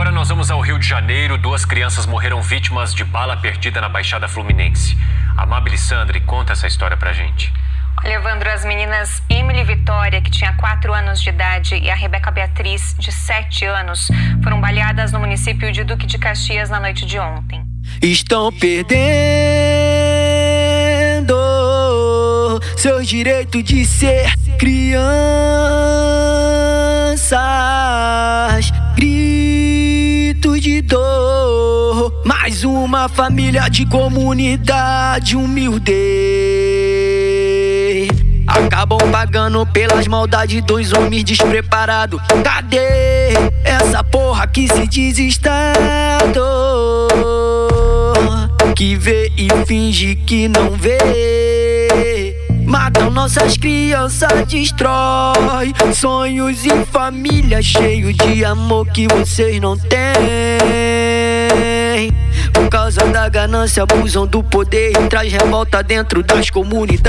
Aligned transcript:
agora 0.00 0.12
nós 0.12 0.30
vamos 0.30 0.50
ao 0.50 0.58
Rio 0.62 0.78
de 0.78 0.88
Janeiro. 0.88 1.36
Duas 1.36 1.66
crianças 1.66 2.06
morreram 2.06 2.40
vítimas 2.40 2.94
de 2.94 3.04
bala 3.04 3.36
perdida 3.36 3.82
na 3.82 3.88
Baixada 3.90 4.26
Fluminense. 4.26 4.96
Amabile 5.36 5.76
Sandri 5.76 6.22
conta 6.22 6.54
essa 6.54 6.66
história 6.66 6.96
pra 6.96 7.12
gente. 7.12 7.52
Olha, 8.02 8.14
Evandro, 8.14 8.50
as 8.50 8.64
meninas 8.64 9.22
Emily 9.28 9.62
Vitória, 9.62 10.22
que 10.22 10.30
tinha 10.30 10.54
4 10.54 10.94
anos 10.94 11.20
de 11.20 11.28
idade, 11.28 11.74
e 11.74 11.90
a 11.90 11.94
Rebeca 11.94 12.30
Beatriz, 12.30 12.96
de 12.98 13.12
7 13.12 13.66
anos, 13.66 14.08
foram 14.42 14.58
baleadas 14.58 15.12
no 15.12 15.20
município 15.20 15.70
de 15.70 15.84
Duque 15.84 16.06
de 16.06 16.16
Caxias 16.16 16.70
na 16.70 16.80
noite 16.80 17.04
de 17.04 17.18
ontem. 17.18 17.62
Estão 18.00 18.50
perdendo 18.50 18.96
seu 22.74 23.02
direito 23.02 23.62
de 23.62 23.84
ser 23.84 24.32
crianças. 24.56 25.10
Uma 32.72 33.08
família 33.08 33.68
de 33.68 33.84
comunidade 33.86 35.36
humilde. 35.36 35.92
Acabam 38.46 38.98
pagando 39.10 39.66
pelas 39.66 40.06
maldades 40.06 40.62
dos 40.62 40.92
homens 40.92 41.24
despreparados. 41.24 42.20
Cadê 42.42 43.34
essa 43.64 44.02
porra 44.04 44.46
que 44.46 44.68
se 44.68 44.86
diz 44.86 45.18
Estado? 45.18 46.42
Que 48.74 48.94
vê 48.96 49.32
e 49.36 49.48
finge 49.66 50.14
que 50.14 50.48
não 50.48 50.70
vê. 50.70 52.36
Matam 52.64 53.10
nossas 53.10 53.56
crianças, 53.56 54.46
destrói 54.46 55.72
sonhos 55.94 56.64
e 56.64 56.70
família 56.86 57.60
cheio 57.60 58.12
de 58.12 58.44
amor 58.44 58.86
que 58.86 59.08
vocês 59.08 59.60
não 59.60 59.76
têm. 59.76 60.00
Por 62.60 62.68
causa 62.68 63.00
da 63.06 63.26
ganância, 63.26 63.82
abusam 63.82 64.26
do 64.26 64.44
poder 64.44 64.92
e 64.92 65.08
traz 65.08 65.32
revolta 65.32 65.82
dentro 65.82 66.22
das 66.22 66.50
comunidades. 66.50 67.06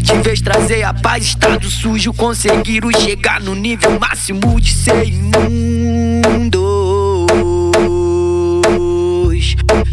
De 0.00 0.14
vez 0.22 0.40
trazer 0.40 0.84
a 0.84 0.94
paz, 0.94 1.24
estado 1.24 1.68
sujo, 1.68 2.14
conseguiram 2.14 2.88
chegar 2.92 3.40
no 3.40 3.56
nível 3.56 3.98
máximo 3.98 4.60
de 4.60 4.72
ser 4.72 5.08
imundo. 5.08 6.54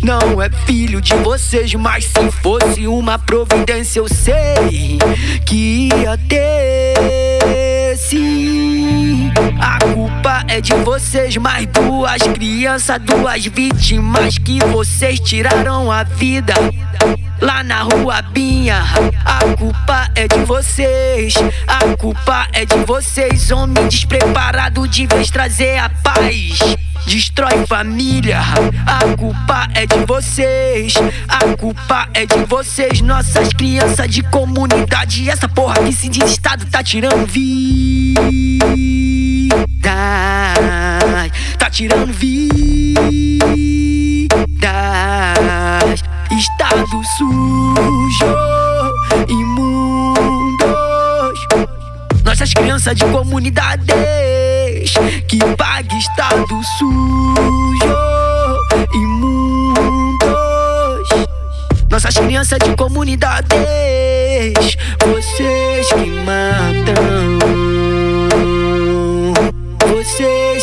Não 0.03 0.39
é 0.39 0.50
filho 0.67 1.02
de 1.02 1.16
vocês, 1.16 1.73
mas 1.73 2.05
se 2.05 2.31
fosse 2.44 2.85
uma 2.85 3.17
providência, 3.17 4.00
eu 4.00 4.07
sei 4.07 5.00
que 5.44 5.89
ia 5.89 6.17
ter 6.30 6.70
é 10.52 10.59
de 10.59 10.73
vocês, 10.83 11.38
mais 11.38 11.66
duas 11.67 12.21
crianças, 12.23 12.99
duas 13.02 13.45
vítimas 13.45 14.38
que 14.38 14.59
vocês 14.66 15.17
tiraram 15.17 15.89
a 15.89 16.03
vida. 16.03 16.53
Lá 17.39 17.63
na 17.63 17.83
rua 17.83 18.21
Binha, 18.21 18.83
a 19.23 19.55
culpa 19.55 20.11
é 20.13 20.27
de 20.27 20.44
vocês. 20.44 21.35
A 21.66 21.95
culpa 21.95 22.47
é 22.52 22.66
de 22.66 22.75
vocês, 22.85 23.49
homem 23.49 23.88
despreparado 23.88 24.85
de 24.89 25.07
vez 25.07 25.31
trazer 25.31 25.77
a 25.77 25.88
paz 25.88 26.59
destrói 27.05 27.66
família. 27.67 28.39
A 28.85 29.16
culpa 29.17 29.67
é 29.73 29.85
de 29.85 30.05
vocês, 30.05 30.94
a 31.27 31.57
culpa 31.57 32.07
é 32.13 32.25
de 32.25 32.45
vocês, 32.45 33.02
nossas 33.02 33.49
crianças 33.49 34.09
de 34.09 34.22
comunidade. 34.23 35.29
Essa 35.29 35.47
porra 35.47 35.75
que 35.83 35.94
se 35.94 36.09
diz 36.09 36.31
Estado 36.31 36.66
tá 36.67 36.83
tirando 36.83 37.25
vida, 37.25 38.22
tá 41.58 41.70
tirando 41.70 42.14
vida. 42.14 42.42
Estado 46.38 47.02
sujo, 47.18 48.25
imundos, 49.28 50.68
nossas 52.24 52.53
crianças 52.53 52.96
de 52.96 53.06
comunidades 53.06 54.94
que 55.28 55.40
pague 55.57 55.97
estado 55.97 56.62
sujo, 56.78 57.96
imundos. 58.94 60.22
Nossas 61.90 62.16
crianças 62.18 62.59
de 62.59 62.75
comunidades, 62.75 63.57
vocês 65.06 65.88
que 65.90 66.09
matam, 66.25 66.41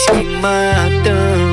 vocês 0.08 0.26
que 0.26 0.36
matam. 0.36 1.47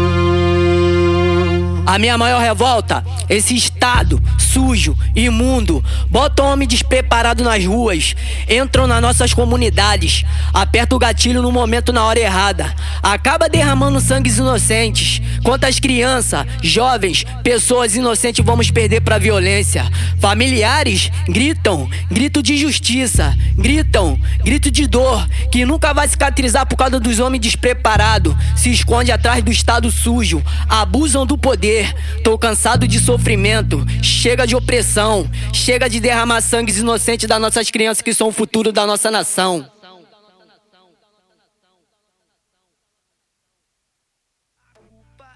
A 1.86 2.00
minha 2.00 2.18
maior 2.18 2.42
revolta, 2.42 3.06
esse 3.30 3.56
estado 3.56 4.22
sujo, 4.40 4.98
imundo, 5.16 5.84
bota 6.10 6.42
homem 6.42 6.68
despreparado 6.68 7.44
nas 7.44 7.64
ruas, 7.64 8.16
entram 8.50 8.88
nas 8.88 9.02
nossas 9.02 9.34
comunidades, 9.34 10.24
aperta 10.54 10.96
o 10.96 11.00
gatilho 11.00 11.42
no 11.42 11.52
momento 11.52 11.94
na 11.94 12.04
hora 12.04 12.20
errada, 12.20 12.74
acaba 13.04 13.48
derramando 13.50 14.00
sangues 14.00 14.38
inocentes. 14.38 15.22
Quantas 15.44 15.80
crianças, 15.80 16.46
jovens, 16.64 17.24
pessoas 17.44 17.96
inocentes 17.96 18.44
vamos 18.44 18.72
perder 18.72 19.02
pra 19.02 19.20
violência? 19.20 19.86
Familiares 20.20 21.12
gritam, 21.28 21.88
grito 22.10 22.42
de 22.42 22.58
justiça, 22.58 23.38
gritam, 23.56 24.20
grito 24.44 24.72
de 24.72 24.88
dor, 24.88 25.28
que 25.52 25.66
nunca 25.66 25.94
vai 25.94 26.08
cicatrizar 26.08 26.66
por 26.66 26.78
causa 26.78 27.00
dos 27.00 27.20
homens 27.20 27.42
despreparados, 27.42 28.36
se 28.56 28.72
esconde 28.72 29.12
atrás 29.12 29.44
do 29.44 29.52
estado 29.52 29.92
sujo, 29.92 30.42
abusam 30.68 31.26
do 31.26 31.38
poder. 31.38 31.75
Tô 32.24 32.38
cansado 32.38 32.88
de 32.88 33.00
sofrimento, 33.00 33.86
chega 34.02 34.46
de 34.46 34.56
opressão, 34.56 35.30
chega 35.54 35.90
de 35.90 36.00
derramar 36.00 36.42
sangues 36.42 36.78
inocentes 36.78 37.28
das 37.28 37.42
nossas 37.42 37.70
crianças 37.70 38.02
que 38.02 38.14
são 38.14 38.28
o 38.28 38.32
futuro 38.32 38.72
da 38.72 38.86
nossa 38.86 39.12
nação. 39.12 39.70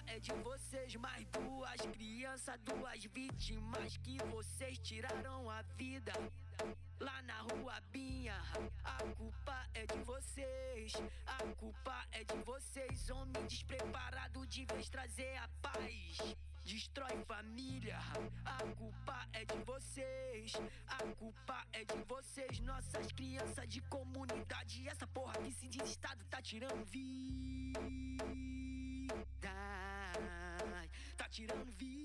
A 0.08 0.09
de 0.20 0.34
vocês, 0.34 0.96
mais 0.96 1.26
duas 1.28 1.82
crianças, 1.94 2.60
duas 2.64 3.06
vítimas 3.06 3.96
que 3.98 4.18
vocês 4.26 4.78
tiraram 4.80 5.50
a 5.50 5.62
vida. 5.78 6.12
Lá 7.00 7.22
na 7.22 7.40
rua 7.44 7.80
Binha, 7.90 8.38
a 8.84 8.98
culpa 9.16 9.66
é 9.74 9.86
de 9.86 9.98
vocês, 10.04 10.94
a 11.26 11.38
culpa 11.56 12.06
é 12.12 12.26
de 12.26 12.38
vocês, 12.44 13.10
homem 13.10 13.46
despreparado 13.46 14.46
de 14.48 14.66
vez 14.66 14.90
trazer 14.90 15.38
a 15.38 15.48
paz. 15.62 16.36
Destrói 16.66 17.24
família, 17.26 17.98
a 18.46 18.58
culpa 18.76 19.26
é 19.32 19.46
de 19.46 19.58
vocês, 19.64 20.54
a 20.86 20.98
culpa 21.16 21.66
é 21.72 21.86
de 21.86 22.04
vocês, 22.04 22.60
nossas 22.60 23.10
crianças 23.14 23.68
de 23.70 23.82
comunidade. 23.84 24.88
Essa 24.90 25.08
porra 25.08 25.34
que 25.42 25.52
se 25.54 25.68
diz 25.70 25.90
Estado 25.90 26.24
tá 26.26 26.42
tirando 26.42 26.84
vida, 26.86 27.80
tirando 31.40 31.72
vida. 31.78 31.99